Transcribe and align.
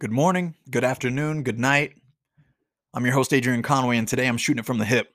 Good 0.00 0.12
morning, 0.12 0.54
good 0.70 0.84
afternoon, 0.84 1.42
good 1.42 1.58
night. 1.58 1.94
I'm 2.94 3.04
your 3.04 3.14
host, 3.14 3.32
Adrian 3.32 3.64
Conway, 3.64 3.98
and 3.98 4.06
today 4.06 4.28
I'm 4.28 4.36
shooting 4.36 4.60
it 4.60 4.64
from 4.64 4.78
the 4.78 4.84
hip. 4.84 5.12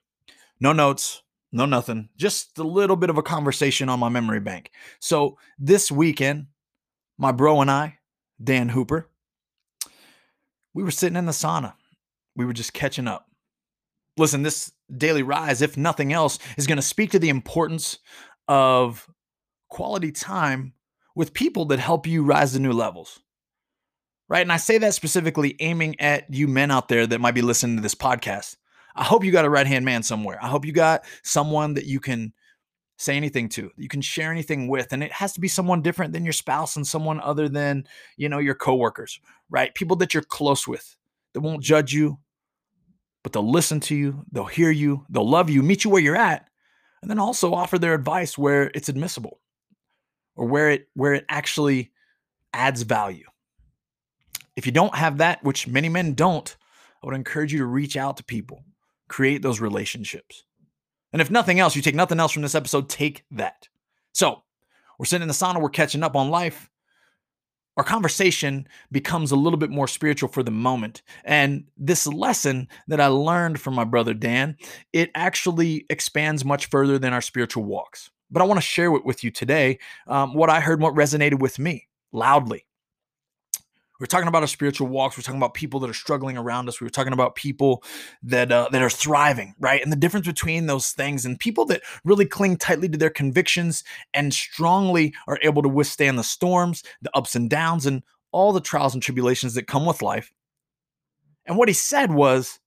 No 0.60 0.74
notes, 0.74 1.22
no 1.50 1.64
nothing, 1.64 2.10
just 2.18 2.58
a 2.58 2.64
little 2.64 2.96
bit 2.96 3.08
of 3.08 3.16
a 3.16 3.22
conversation 3.22 3.88
on 3.88 3.98
my 3.98 4.10
memory 4.10 4.40
bank. 4.40 4.70
So, 5.00 5.38
this 5.58 5.90
weekend, 5.90 6.48
my 7.16 7.32
bro 7.32 7.62
and 7.62 7.70
I, 7.70 7.96
Dan 8.42 8.68
Hooper, 8.68 9.08
we 10.74 10.82
were 10.82 10.90
sitting 10.90 11.16
in 11.16 11.24
the 11.24 11.32
sauna. 11.32 11.72
We 12.36 12.44
were 12.44 12.52
just 12.52 12.74
catching 12.74 13.08
up. 13.08 13.26
Listen, 14.18 14.42
this 14.42 14.70
daily 14.94 15.22
rise, 15.22 15.62
if 15.62 15.78
nothing 15.78 16.12
else, 16.12 16.38
is 16.58 16.66
going 16.66 16.76
to 16.76 16.82
speak 16.82 17.10
to 17.12 17.18
the 17.18 17.30
importance 17.30 18.00
of 18.48 19.08
quality 19.70 20.12
time 20.12 20.74
with 21.16 21.32
people 21.32 21.64
that 21.64 21.78
help 21.78 22.06
you 22.06 22.22
rise 22.22 22.52
to 22.52 22.58
new 22.58 22.74
levels 22.74 23.20
right? 24.28 24.42
And 24.42 24.52
I 24.52 24.56
say 24.56 24.78
that 24.78 24.94
specifically 24.94 25.56
aiming 25.60 26.00
at 26.00 26.32
you 26.32 26.48
men 26.48 26.70
out 26.70 26.88
there 26.88 27.06
that 27.06 27.20
might 27.20 27.34
be 27.34 27.42
listening 27.42 27.76
to 27.76 27.82
this 27.82 27.94
podcast. 27.94 28.56
I 28.96 29.04
hope 29.04 29.24
you 29.24 29.32
got 29.32 29.44
a 29.44 29.50
right 29.50 29.66
hand 29.66 29.84
man 29.84 30.02
somewhere. 30.02 30.38
I 30.40 30.48
hope 30.48 30.64
you 30.64 30.72
got 30.72 31.04
someone 31.22 31.74
that 31.74 31.86
you 31.86 32.00
can 32.00 32.32
say 32.96 33.16
anything 33.16 33.48
to, 33.48 33.70
you 33.76 33.88
can 33.88 34.00
share 34.00 34.30
anything 34.30 34.68
with. 34.68 34.92
And 34.92 35.02
it 35.02 35.12
has 35.12 35.32
to 35.32 35.40
be 35.40 35.48
someone 35.48 35.82
different 35.82 36.12
than 36.12 36.24
your 36.24 36.32
spouse 36.32 36.76
and 36.76 36.86
someone 36.86 37.20
other 37.20 37.48
than, 37.48 37.86
you 38.16 38.28
know, 38.28 38.38
your 38.38 38.54
coworkers, 38.54 39.20
right? 39.50 39.74
People 39.74 39.96
that 39.96 40.14
you're 40.14 40.22
close 40.22 40.68
with 40.68 40.96
that 41.32 41.40
won't 41.40 41.62
judge 41.62 41.92
you, 41.92 42.18
but 43.24 43.32
they'll 43.32 43.50
listen 43.50 43.80
to 43.80 43.96
you, 43.96 44.24
they'll 44.30 44.44
hear 44.44 44.70
you, 44.70 45.04
they'll 45.10 45.28
love 45.28 45.50
you, 45.50 45.62
meet 45.62 45.82
you 45.82 45.90
where 45.90 46.02
you're 46.02 46.16
at, 46.16 46.48
and 47.02 47.10
then 47.10 47.18
also 47.18 47.52
offer 47.52 47.78
their 47.78 47.94
advice 47.94 48.38
where 48.38 48.70
it's 48.74 48.88
admissible 48.88 49.40
or 50.36 50.46
where 50.46 50.70
it 50.70 50.88
where 50.94 51.14
it 51.14 51.24
actually 51.28 51.90
adds 52.52 52.82
value. 52.82 53.26
If 54.56 54.66
you 54.66 54.72
don't 54.72 54.94
have 54.94 55.18
that, 55.18 55.42
which 55.42 55.66
many 55.66 55.88
men 55.88 56.14
don't, 56.14 56.56
I 57.02 57.06
would 57.06 57.14
encourage 57.14 57.52
you 57.52 57.58
to 57.58 57.66
reach 57.66 57.96
out 57.96 58.16
to 58.18 58.24
people, 58.24 58.64
create 59.08 59.42
those 59.42 59.60
relationships. 59.60 60.44
And 61.12 61.20
if 61.20 61.30
nothing 61.30 61.60
else, 61.60 61.76
you 61.76 61.82
take 61.82 61.94
nothing 61.94 62.18
else 62.18 62.32
from 62.32 62.42
this 62.42 62.54
episode, 62.54 62.88
take 62.88 63.24
that. 63.32 63.68
So, 64.12 64.42
we're 64.98 65.06
sitting 65.06 65.22
in 65.22 65.28
the 65.28 65.34
sauna, 65.34 65.60
we're 65.60 65.70
catching 65.70 66.02
up 66.02 66.16
on 66.16 66.30
life. 66.30 66.70
Our 67.76 67.84
conversation 67.84 68.68
becomes 68.92 69.32
a 69.32 69.36
little 69.36 69.58
bit 69.58 69.70
more 69.70 69.88
spiritual 69.88 70.28
for 70.28 70.44
the 70.44 70.52
moment. 70.52 71.02
And 71.24 71.64
this 71.76 72.06
lesson 72.06 72.68
that 72.86 73.00
I 73.00 73.08
learned 73.08 73.60
from 73.60 73.74
my 73.74 73.82
brother 73.82 74.14
Dan, 74.14 74.56
it 74.92 75.10
actually 75.16 75.84
expands 75.90 76.44
much 76.44 76.66
further 76.66 77.00
than 77.00 77.12
our 77.12 77.20
spiritual 77.20 77.64
walks. 77.64 78.10
But 78.30 78.42
I 78.42 78.46
want 78.46 78.58
to 78.58 78.66
share 78.66 78.92
with 78.92 79.24
you 79.24 79.30
today 79.32 79.78
um, 80.06 80.34
what 80.34 80.50
I 80.50 80.60
heard, 80.60 80.80
what 80.80 80.94
resonated 80.94 81.40
with 81.40 81.58
me 81.58 81.88
loudly. 82.12 82.64
We're 84.00 84.06
talking 84.06 84.26
about 84.26 84.42
our 84.42 84.48
spiritual 84.48 84.88
walks. 84.88 85.16
We're 85.16 85.22
talking 85.22 85.38
about 85.40 85.54
people 85.54 85.78
that 85.80 85.90
are 85.90 85.94
struggling 85.94 86.36
around 86.36 86.68
us. 86.68 86.80
We 86.80 86.84
were 86.84 86.90
talking 86.90 87.12
about 87.12 87.36
people 87.36 87.84
that 88.24 88.50
uh, 88.50 88.68
that 88.72 88.82
are 88.82 88.90
thriving, 88.90 89.54
right? 89.60 89.80
And 89.80 89.92
the 89.92 89.96
difference 89.96 90.26
between 90.26 90.66
those 90.66 90.90
things 90.90 91.24
and 91.24 91.38
people 91.38 91.64
that 91.66 91.82
really 92.04 92.26
cling 92.26 92.56
tightly 92.56 92.88
to 92.88 92.98
their 92.98 93.10
convictions 93.10 93.84
and 94.12 94.34
strongly 94.34 95.14
are 95.28 95.38
able 95.42 95.62
to 95.62 95.68
withstand 95.68 96.18
the 96.18 96.24
storms, 96.24 96.82
the 97.02 97.16
ups 97.16 97.36
and 97.36 97.48
downs, 97.48 97.86
and 97.86 98.02
all 98.32 98.52
the 98.52 98.60
trials 98.60 98.94
and 98.94 99.02
tribulations 99.02 99.54
that 99.54 99.68
come 99.68 99.86
with 99.86 100.02
life. 100.02 100.32
And 101.46 101.56
what 101.56 101.68
he 101.68 101.74
said 101.74 102.10
was, 102.12 102.58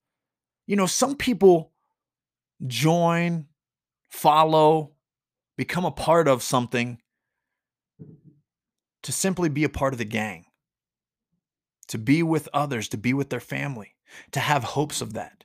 you 0.65 0.77
know, 0.77 0.85
some 0.85 1.17
people 1.17 1.73
join, 2.65 3.47
follow, 4.09 4.93
become 5.57 5.83
a 5.83 5.91
part 5.91 6.29
of 6.29 6.41
something 6.41 6.99
to 9.03 9.11
simply 9.11 9.49
be 9.49 9.65
a 9.65 9.69
part 9.69 9.93
of 9.93 9.97
the 9.97 10.05
gang 10.05 10.46
to 11.87 11.97
be 11.97 12.23
with 12.23 12.49
others, 12.53 12.87
to 12.89 12.97
be 12.97 13.13
with 13.13 13.29
their 13.29 13.39
family, 13.39 13.95
to 14.31 14.39
have 14.39 14.63
hopes 14.63 15.01
of 15.01 15.13
that 15.13 15.43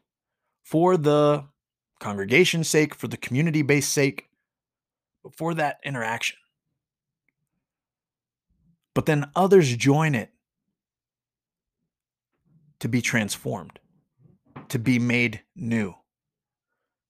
for 0.62 0.96
the 0.96 1.44
congregation's 2.00 2.68
sake, 2.68 2.94
for 2.94 3.08
the 3.08 3.16
community 3.16 3.62
based 3.62 3.92
sake, 3.92 4.28
but 5.22 5.36
for 5.36 5.54
that 5.54 5.78
interaction. 5.84 6.38
But 8.94 9.06
then 9.06 9.30
others 9.34 9.76
join 9.76 10.14
it 10.14 10.30
to 12.80 12.88
be 12.88 13.00
transformed, 13.00 13.78
to 14.68 14.78
be 14.78 14.98
made 14.98 15.42
new, 15.54 15.94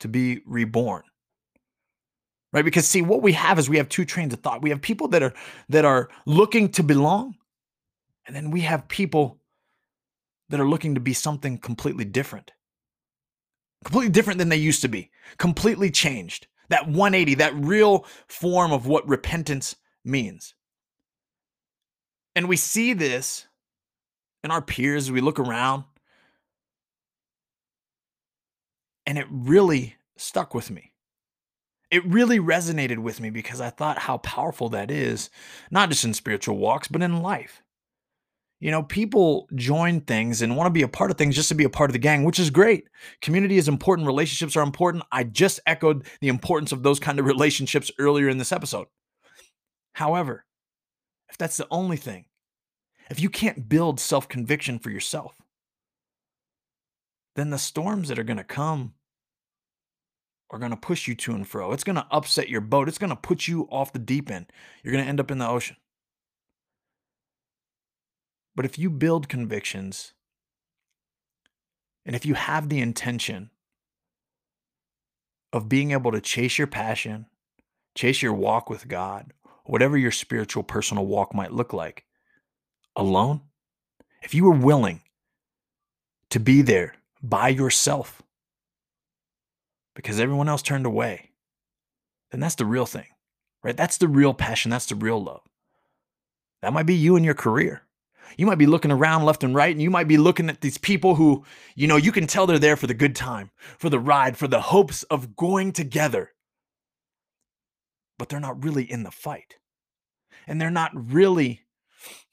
to 0.01 0.09
be 0.09 0.43
reborn. 0.47 1.03
Right? 2.53 2.65
Because 2.65 2.87
see, 2.87 3.01
what 3.01 3.23
we 3.23 3.33
have 3.33 3.59
is 3.59 3.71
we 3.71 3.79
have 3.79 3.89
two 3.89 4.05
trains 4.05 4.35
of 4.35 4.41
thought. 4.41 4.61
We 4.61 4.69
have 4.69 4.83
people 4.83 5.09
that 5.09 5.23
are 5.23 5.33
that 5.71 5.87
are 5.87 6.11
looking 6.27 6.69
to 6.73 6.83
belong 6.83 7.37
and 8.27 8.37
then 8.37 8.51
we 8.51 8.61
have 8.63 8.89
people 8.89 9.39
that 10.49 10.61
are 10.61 10.69
looking 10.69 10.95
to 10.95 11.01
be 11.01 11.13
something 11.13 11.59
completely 11.59 12.05
different. 12.05 12.53
Completely 13.85 14.11
different 14.11 14.39
than 14.39 14.49
they 14.49 14.57
used 14.57 14.83
to 14.83 14.89
be. 14.89 15.11
Completely 15.39 15.91
changed. 15.91 16.47
That 16.69 16.87
180, 16.87 17.35
that 17.37 17.55
real 17.55 18.07
form 18.29 18.73
of 18.73 18.87
what 18.87 19.09
repentance 19.09 19.77
means. 20.05 20.55
And 22.37 22.49
we 22.49 22.57
see 22.57 22.93
this 22.93 23.47
in 24.45 24.51
our 24.51 24.63
peers 24.63 25.11
we 25.11 25.21
look 25.21 25.39
around. 25.39 25.85
And 29.05 29.19
it 29.19 29.27
really 29.31 29.97
stuck 30.17 30.55
with 30.55 30.71
me. 30.71 30.93
It 31.91 32.07
really 32.07 32.39
resonated 32.39 32.99
with 32.99 33.21
me 33.21 33.29
because 33.29 33.61
I 33.61 33.69
thought 33.69 33.99
how 33.99 34.19
powerful 34.19 34.71
that 34.71 34.91
is, 34.91 35.29
not 35.71 35.91
just 35.91 36.05
in 36.05 36.15
spiritual 36.15 36.57
walks, 36.57 36.89
but 36.89 37.03
in 37.03 37.21
life 37.21 37.63
you 38.63 38.71
know, 38.71 38.85
people 38.85 39.49
join 39.57 40.01
things 40.03 40.41
and 40.41 40.57
want 40.57 40.69
to 40.69 40.73
be 40.73 40.83
a 40.83 40.89
part 40.89 41.11
of 41.11 41.19
things 41.19 41.35
just 41.35 41.49
to 41.49 41.55
be 41.57 41.65
a 41.65 41.69
part 41.69 41.91
of 41.91 41.95
the 41.95 41.99
gang, 41.99 42.23
which 42.23 42.39
is 42.39 42.49
great. 42.49 42.85
Community 43.21 43.59
is 43.59 43.67
important, 43.67 44.07
relationships 44.07 44.57
are 44.57 44.63
important. 44.63 45.03
I 45.11 45.25
just 45.25 45.59
echoed 45.67 46.07
the 46.21 46.29
importance 46.29 46.71
of 46.71 46.85
those 46.85 47.01
kind 47.01 47.19
of 47.19 47.27
relationships 47.27 47.91
earlier 47.99 48.29
in 48.29 48.39
this 48.39 48.53
episode. 48.53 48.87
However, 49.95 50.45
if 51.29 51.37
that's 51.37 51.57
the 51.57 51.67
only 51.73 51.97
thing, 51.97 52.27
if 53.11 53.19
you 53.19 53.29
can't 53.29 53.69
build 53.69 53.99
self 53.99 54.29
conviction 54.29 54.79
for 54.79 54.91
yourself, 54.91 55.35
then 57.35 57.51
the 57.51 57.59
storms 57.59 58.11
that 58.11 58.19
are 58.21 58.23
going 58.25 58.37
to 58.37 58.45
come 58.45 58.95
are 60.51 60.61
going 60.61 60.71
to 60.71 60.77
push 60.77 61.09
you 61.09 61.17
to 61.17 61.35
and 61.35 61.49
fro. 61.49 61.73
It's 61.73 61.83
going 61.83 61.97
to 61.97 62.07
upset 62.13 62.49
your 62.49 62.61
boat. 62.61 62.87
It's 62.87 62.99
going 62.99 63.11
to 63.11 63.17
put 63.17 63.49
you 63.49 63.67
off 63.73 63.93
the 63.93 63.99
deep 63.99 64.31
end. 64.31 64.53
You're 64.85 64.93
going 64.93 65.03
to 65.03 65.09
end 65.09 65.19
up 65.19 65.33
in 65.33 65.39
the 65.39 65.49
ocean. 65.49 65.77
But 68.55 68.65
if 68.65 68.79
you 68.79 68.91
build 68.91 69.29
convictions 69.29 70.13
and 72.05 72.15
if 72.15 72.27
you 72.27 72.35
have 72.35 72.69
the 72.69 72.81
intention 72.81 73.51
of 75.53 75.69
being 75.69 75.93
able 75.93 76.13
to 76.13 76.21
chase 76.21 76.59
your 76.59 76.67
passion, 76.67 77.27
chase 77.95 78.23
your 78.23 78.35
walk 78.35 78.69
with 78.69 78.89
God, 78.89 79.33
whatever 79.65 79.97
your 79.97 80.11
spiritual 80.11 80.63
personal 80.63 81.07
walk 81.07 81.35
might 81.35 81.53
look 81.53 81.73
like, 81.73 82.05
alone, 82.97 83.43
if 84.23 84.35
you 84.35 84.45
were 84.45 84.51
willing 84.51 85.03
to 86.31 86.41
be 86.41 86.63
there 86.63 86.95
by 87.23 87.49
yourself 87.49 88.23
because 89.95 90.19
everyone 90.19 90.49
else 90.49 90.63
turned 90.63 90.87
away, 90.87 91.31
then 92.31 92.41
that's 92.41 92.55
the 92.55 92.65
real 92.65 92.87
thing, 92.87 93.07
right? 93.63 93.77
That's 93.77 93.99
the 93.99 94.09
real 94.09 94.35
passion. 94.35 94.71
That's 94.71 94.87
the 94.87 94.95
real 94.95 95.23
love. 95.23 95.43
That 96.63 96.73
might 96.73 96.87
be 96.87 96.95
you 96.95 97.17
in 97.17 97.25
your 97.25 97.35
career. 97.35 97.83
You 98.37 98.47
might 98.47 98.59
be 98.59 98.67
looking 98.67 98.91
around 98.91 99.25
left 99.25 99.45
and 99.45 99.55
right, 99.55 99.73
and 99.73 99.83
you 99.83 99.91
might 99.91 100.09
be 100.09 100.19
looking 100.19 100.49
at 100.49 100.61
these 100.61 100.79
people 100.79 101.15
who, 101.15 101.45
you 101.75 101.87
know, 101.87 101.97
you 101.97 102.13
can 102.13 102.27
tell 102.27 102.47
they're 102.47 102.59
there 102.59 102.77
for 102.77 102.87
the 102.87 102.95
good 102.95 103.15
time, 103.17 103.51
for 103.79 103.91
the 103.91 103.99
ride, 103.99 104.37
for 104.37 104.49
the 104.49 104.61
hopes 104.61 105.03
of 105.05 105.37
going 105.37 105.73
together. 105.73 106.33
But 108.19 108.29
they're 108.29 108.41
not 108.41 108.63
really 108.63 108.91
in 108.91 109.03
the 109.03 109.11
fight. 109.11 109.57
And 110.47 110.61
they're 110.61 110.71
not 110.71 110.93
really 110.95 111.63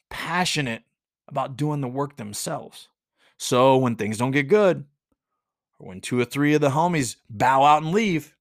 passionate 0.10 0.84
about 1.28 1.58
doing 1.58 1.82
the 1.82 1.88
work 1.88 2.18
themselves. 2.18 2.90
So 3.38 3.78
when 3.78 3.96
things 3.96 4.18
don't 4.18 4.32
get 4.32 4.48
good, 4.48 4.86
or 5.80 5.88
when 5.88 6.02
two 6.02 6.20
or 6.20 6.26
three 6.26 6.54
of 6.54 6.62
the 6.62 6.72
homies 6.72 7.16
bow 7.30 7.64
out 7.64 7.84
and 7.84 7.92
leave, 7.92 8.36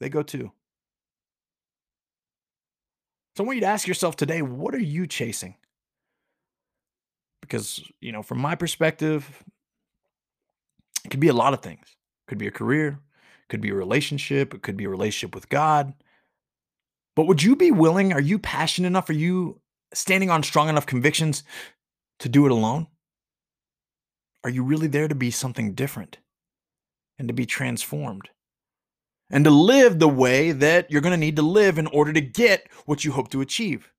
they 0.00 0.08
go 0.08 0.22
too. 0.22 0.52
So 3.38 3.44
I 3.44 3.46
want 3.46 3.58
you 3.58 3.60
to 3.60 3.68
ask 3.68 3.86
yourself 3.86 4.16
today, 4.16 4.42
what 4.42 4.74
are 4.74 4.80
you 4.80 5.06
chasing? 5.06 5.54
Because, 7.40 7.80
you 8.00 8.10
know, 8.10 8.20
from 8.20 8.40
my 8.40 8.56
perspective, 8.56 9.44
it 11.04 11.10
could 11.10 11.20
be 11.20 11.28
a 11.28 11.32
lot 11.32 11.54
of 11.54 11.60
things. 11.60 11.84
It 11.86 12.30
could 12.30 12.38
be 12.38 12.48
a 12.48 12.50
career, 12.50 12.98
could 13.48 13.60
be 13.60 13.70
a 13.70 13.74
relationship, 13.74 14.54
it 14.54 14.62
could 14.62 14.76
be 14.76 14.86
a 14.86 14.88
relationship 14.88 15.36
with 15.36 15.48
God. 15.48 15.94
But 17.14 17.28
would 17.28 17.40
you 17.40 17.54
be 17.54 17.70
willing? 17.70 18.12
Are 18.12 18.20
you 18.20 18.40
passionate 18.40 18.88
enough? 18.88 19.08
Are 19.08 19.12
you 19.12 19.60
standing 19.94 20.30
on 20.30 20.42
strong 20.42 20.68
enough 20.68 20.86
convictions 20.86 21.44
to 22.18 22.28
do 22.28 22.44
it 22.44 22.50
alone? 22.50 22.88
Are 24.42 24.50
you 24.50 24.64
really 24.64 24.88
there 24.88 25.06
to 25.06 25.14
be 25.14 25.30
something 25.30 25.74
different 25.74 26.18
and 27.20 27.28
to 27.28 27.34
be 27.34 27.46
transformed? 27.46 28.30
And 29.30 29.44
to 29.44 29.50
live 29.50 29.98
the 29.98 30.08
way 30.08 30.52
that 30.52 30.90
you're 30.90 31.02
going 31.02 31.12
to 31.12 31.16
need 31.16 31.36
to 31.36 31.42
live 31.42 31.78
in 31.78 31.86
order 31.88 32.12
to 32.12 32.20
get 32.20 32.66
what 32.86 33.04
you 33.04 33.12
hope 33.12 33.30
to 33.30 33.40
achieve. 33.40 33.92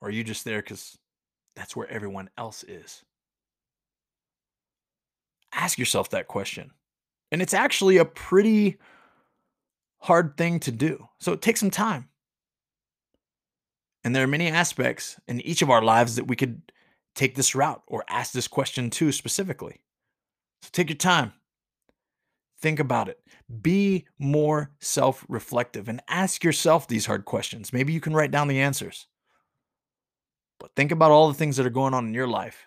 Or 0.00 0.08
are 0.08 0.12
you 0.12 0.24
just 0.24 0.44
there 0.44 0.62
because 0.62 0.96
that's 1.56 1.76
where 1.76 1.90
everyone 1.90 2.30
else 2.38 2.64
is? 2.64 3.04
Ask 5.52 5.78
yourself 5.78 6.10
that 6.10 6.28
question. 6.28 6.70
And 7.32 7.42
it's 7.42 7.54
actually 7.54 7.98
a 7.98 8.04
pretty 8.04 8.78
hard 9.98 10.36
thing 10.36 10.58
to 10.60 10.72
do. 10.72 11.08
So 11.18 11.32
it 11.32 11.42
takes 11.42 11.60
some 11.60 11.70
time. 11.70 12.08
And 14.02 14.16
there 14.16 14.24
are 14.24 14.28
many 14.28 14.48
aspects 14.48 15.20
in 15.28 15.40
each 15.42 15.60
of 15.60 15.68
our 15.68 15.82
lives 15.82 16.16
that 16.16 16.26
we 16.26 16.36
could 16.36 16.72
take 17.14 17.34
this 17.34 17.54
route 17.54 17.82
or 17.86 18.04
ask 18.08 18.32
this 18.32 18.48
question 18.48 18.88
to 18.90 19.12
specifically. 19.12 19.82
So 20.62 20.68
take 20.72 20.90
your 20.90 20.96
time. 20.96 21.32
Think 22.60 22.78
about 22.78 23.08
it. 23.08 23.18
Be 23.62 24.06
more 24.18 24.70
self 24.80 25.24
reflective 25.28 25.88
and 25.88 26.02
ask 26.08 26.44
yourself 26.44 26.86
these 26.86 27.06
hard 27.06 27.24
questions. 27.24 27.72
Maybe 27.72 27.92
you 27.92 28.00
can 28.00 28.14
write 28.14 28.30
down 28.30 28.48
the 28.48 28.60
answers. 28.60 29.06
But 30.58 30.74
think 30.76 30.92
about 30.92 31.10
all 31.10 31.28
the 31.28 31.34
things 31.34 31.56
that 31.56 31.66
are 31.66 31.70
going 31.70 31.94
on 31.94 32.06
in 32.06 32.14
your 32.14 32.28
life. 32.28 32.66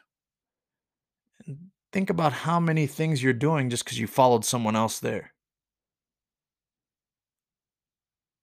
And 1.46 1.70
think 1.92 2.10
about 2.10 2.34
how 2.34 2.60
many 2.60 2.88
things 2.88 3.22
you're 3.22 3.34
doing 3.34 3.70
just 3.70 3.86
because 3.86 4.00
you 4.00 4.08
followed 4.08 4.44
someone 4.44 4.76
else 4.76 5.00
there. 5.00 5.34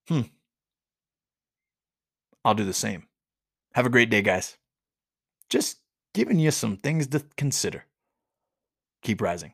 Hmm. 0.08 0.22
I'll 2.44 2.54
do 2.54 2.64
the 2.64 2.72
same. 2.72 3.08
Have 3.74 3.86
a 3.86 3.90
great 3.90 4.10
day, 4.10 4.22
guys. 4.22 4.56
Just 5.48 5.78
giving 6.14 6.38
you 6.38 6.52
some 6.52 6.76
things 6.76 7.08
to 7.08 7.24
consider. 7.36 7.84
Keep 9.02 9.20
rising. 9.22 9.52